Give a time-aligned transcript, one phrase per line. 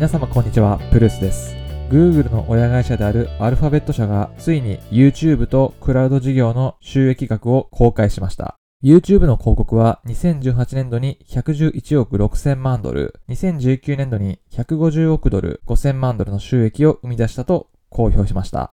[0.00, 1.54] 皆様こんにちは、ブルースです。
[1.90, 8.56] Google の親会社であるアルファベット社がついに YouTube とクラウド事業の収益額を公開しました。
[8.82, 18.70] YouTube の広告は2018年度に111億6000万ドル、2019年度に150億ドル5000万ドルの収益を生み出したと公表しました。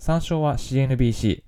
[0.00, 1.44] 参照は CNBC。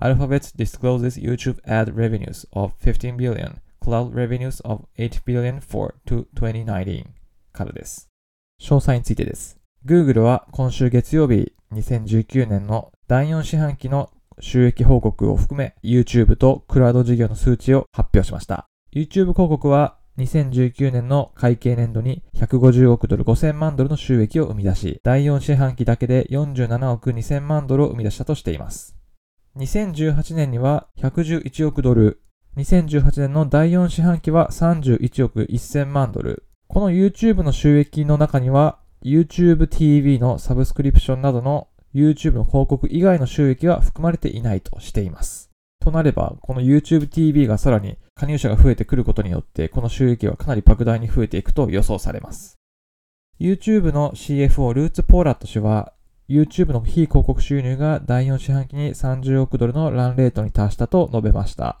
[0.00, 7.04] Alphabet discloses YouTube ad revenues of 15 billion, cloud revenues of 8 billion for 2019
[7.52, 8.09] からです。
[8.60, 9.58] 詳細についてです。
[9.86, 18.66] Google は今週月曜日2019年の第4四半期の収益報告を含め YouTube とクラウド事業の数値を発表しました。
[18.92, 28.96] YouTube 広告は2019年の会計年度に150億ドル5000万ドルの収益を生み出し、第4四半期だけで47億2000万ドルを生み出したとしています。
[29.56, 32.20] 2018年には111億ドル、
[32.56, 36.44] 2018年の第4四半期は31億1000万ドル。
[36.72, 45.50] この YouTube の収益の中には YouTube TV のサブスクリプションなどの YouTube の広告以外の収益は含まれていないとしています。
[45.80, 52.60] となれば、この YouTube TV がさらに加入者が増えてくることによって、この収益はかなり莫大に増えていくと予想されます。
[53.40, 55.92] YouTube の CFO ルーツ・ポーラット氏は、
[56.28, 61.80] YouTube の非広告収入が第4四半期に30億ドルのランレートに達したと述べました。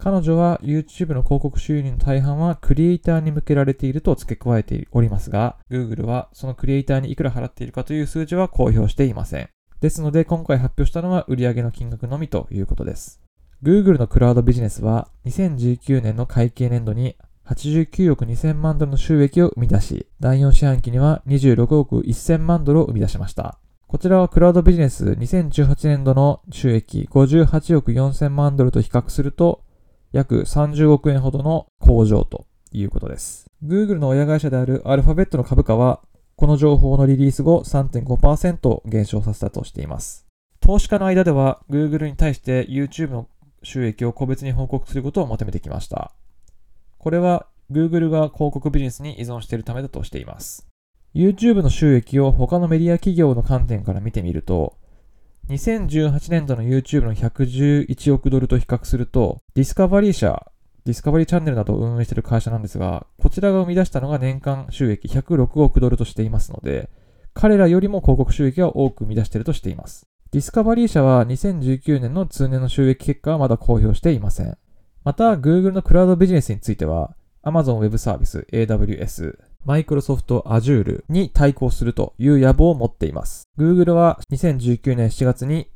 [0.00, 9.48] 彼女は YouTube の広告収入の大半はクリエイターに向けられていると付け加えておりますが、Google はそのクリエイターにいくら払っているかという数字は公表していません。
[9.80, 13.20] ですので今回発表したのは売上の金額のみということです。
[13.64, 23.58] Google のクラウドビジネスは2019年の会計年度に89億2000万ドルの収益を生み出し、第4四半期には26億1000万ドルを生み出しました。
[23.88, 29.62] こちらはクラウドビジネス2018年度の収益58億4000万ドルと比較すると
[30.12, 33.46] 約30億円ほどの向上ということです。
[33.64, 36.00] Google の親会社であるアルファベットの株価は
[36.36, 40.26] この情報のリリース後3.5%減少させたとしています。
[40.60, 43.28] 投資家の間では Google に対して YouTube の
[43.62, 46.12] 収益を個別に報告することを求めてきました。
[46.98, 50.68] これは Google が広告ビジネスに依存しているためだとしています。
[51.14, 54.77] YouTube の収益を他のメディア企業の観点から見てみると、
[55.48, 60.52] 2018年度の YouTube の111億ドルと比較すると、ディスカバリー社、
[60.84, 66.90] ディスカバリーチャンネルなどを運営している会社なんですが、こちらが生み出したのが年間収益106億ドルとしていますので、
[67.32, 70.06] 彼らよりも広告収益が多く生み出しているとしています。
[70.32, 74.58] ディスカバリー社は2019年の通年の収益結果はまだ公表していません。
[75.02, 83.48] また、Google のクラウドビジネスについては、Amazon Web Service AWS、Microsoft Azure に対抗するという野望を持っています。
[83.58, 85.68] Google は2019年7月に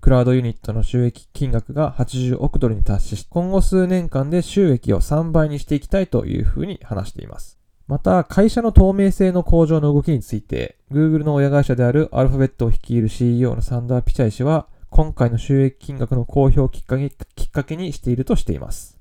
[0.00, 7.58] クラウドユニットの収益金額が80億ドルに達し、今後数年間で収益を3倍にしていきたいというふうに話しています。
[7.86, 18.97] また、会社の透明性の向上の動きについて、Google の親会社であるアルファベットを率いる CEO のサンダー・ピチャイ氏は、今回の収益金額の公表をきっかけにしているとしています。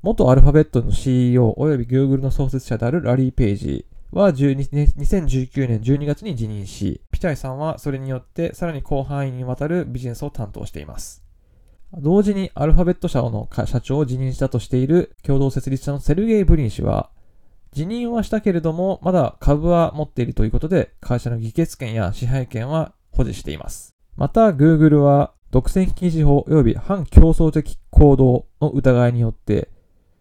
[0.00, 11.24] 元アルファベットの CEO および Google の創設者であるラリー・ペイジは2019年12月に辞任し、ピチャイさんはそれによってさらに広範囲にわたるビジネスを担当しています。
[11.92, 17.10] 同時にアルファベット社の社長を辞任したとしている共同設立者のセルゲイ・ブリン氏は、
[17.72, 23.94] 辞任はしたけれども、まだ株は持っているということで、会社の議決権や支配権は保持しています。
[24.16, 29.70] また、Google は、独占禁止法及び反競争的行動の疑いによって、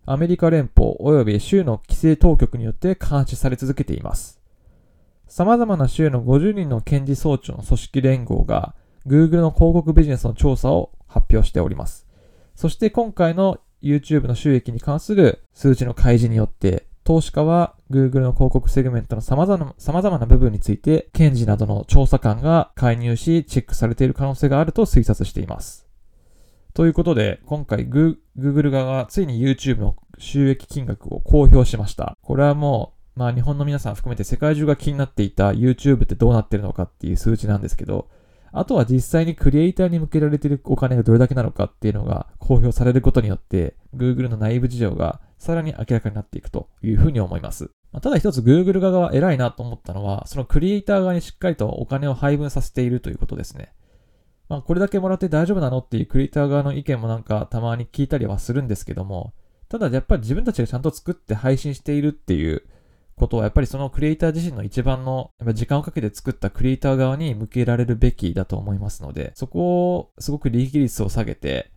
[0.09, 4.39] アメリカ連邦及び州の規制当局によって監視され続けています。
[5.27, 8.73] 様々な州の50人の検事総長の組織連合が
[9.05, 12.07] Google の広告ビジネスの調査を発表しております。
[12.55, 25.86] そして今回の YouTube の収益に関する数値の開示によって投資家は Google の広告セグメントの様々な様々な部分について検事などの調査官が介入しチェックされている可能性があると推察しています。
[26.77, 32.15] ということで、今回 Google 側がついに YouTube の収益金額を公表しました。
[32.21, 38.09] これはもう、まあ日本の皆さん含めて世界中が気になっていた YouTube ってどうなってるのかっていう数値なんですけど、
[38.51, 47.71] あとは実際にクリエイターに向けられてるお金がどれだけなのかっていうのが公表されることによって、Google の内部事情がさらに明らかになっていくというふうに思います。
[47.91, 53.73] ま、ただ一つ Google 側は偉いなと思ったのは、そのクリエイター側にしっかりとお金を配分させているということですね。
[54.49, 59.33] まあ、これだけもらって大丈夫なのっていうクリエイター側の意見もなんかたまに聞いたりはするんですけども、
[59.69, 62.63] ただやっぱり自分たちがちゃんと作って配信しているっていう
[63.15, 71.71] ことはやっぱりそのクリエイター自身の一番の時間をかけて作ったクリエイター側に向けられるべきだと思いますので、そこをすごく利益率を下げて、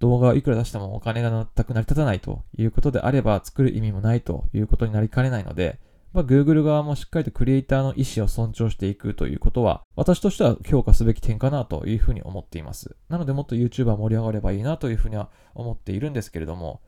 [0.00, 5.78] 動画をいくら出してもお金が全く成り立たないということであれば作る意味もないということになりかねないので、
[6.18, 12.96] まあ、Google 側もしっかりとクリエイターの意思を尊重していくということは、私としては評価すべき点かなというふうに思っています。
[13.08, 16.82] なのでもっと YouTuber 盛り上がればいいなというふうには思っているんですけれども、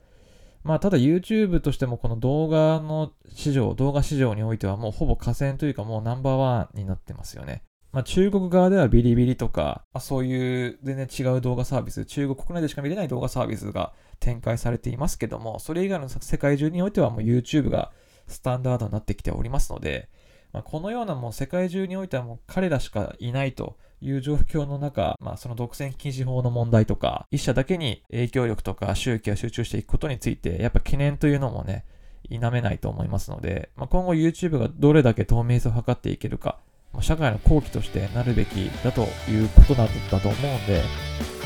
[0.64, 7.62] まあ、ただ YouTube としてもこの動画の市場、動画市場においてはもうほぼ河川というかもうナンバーワンになってますよね。
[7.92, 17.92] まあ、中国側ではビリビリとか、まあ、そういう全然違う動画サービス、中国国内でしか見れない動画サービスが展開されていますけども、それ以外の世界中においてはもう YouTube が
[18.30, 20.08] スタンダードになってきておりますので、
[20.52, 31.84] まあ、このようなもう世界中においてはもう彼らしかいないという状況の中、まあ、その独占禁止法の問題とか、一社だけに影響力とか収益が集中していくことについて、やっぱ懸念というのもね、
[32.28, 36.58] 否めないと思いますので、まあ、今後 YouTube がどれだけ透明性を図っていけるか、
[36.92, 40.82] まあ、社会の後期としてなるべきだということなんだと思うんで、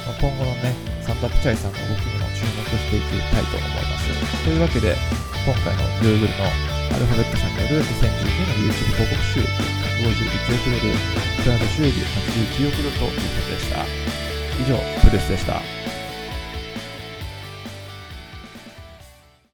[0.06, 4.44] まあ、今後のね、サンタピチャイさんの動きにも注目していきたいと思います。
[4.44, 4.94] というわけで、
[5.46, 6.22] 今回の Google
[6.68, 8.04] のアルファベット社による2019
[8.44, 9.48] の YouTube 広告収益
[10.04, 10.92] 51億ドル、
[11.42, 13.86] クラウド収益89億ドルということでした。
[14.60, 15.73] 以上、プレスでした。